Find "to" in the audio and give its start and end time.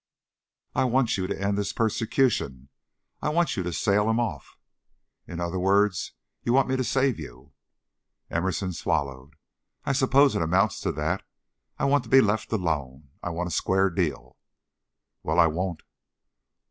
1.27-1.39, 3.61-3.71, 6.75-6.83, 10.81-10.91, 12.05-12.09